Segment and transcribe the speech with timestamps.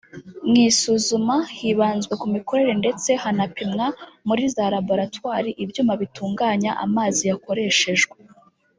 [0.47, 3.85] Mu isuzuma hibanzwe ku mikorere ndetse hanapimwa
[4.27, 8.15] muri za laboratwari ibyuma bitunganya amazi yakoreshejwe